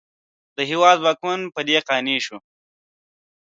د 0.57 0.59
هېواد 0.69 0.97
واکمن 1.01 1.41
په 1.55 1.61
دې 1.67 1.77
قانع 1.87 2.17
کړي. 2.25 2.37